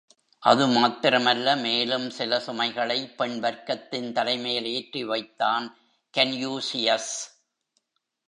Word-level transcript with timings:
அது 0.43 0.67
மாத்திரமல்ல, 0.67 1.61
மேலும் 1.61 2.09
சில 2.09 2.39
சுமைகளை 2.39 2.97
பெண் 3.17 3.37
வர்க்கத்தின் 3.43 4.11
தலைமேல் 4.11 4.65
ஏற்றி 4.65 5.03
வைத்தான் 5.03 5.67
கன்யூஷியஸ். 6.13 7.13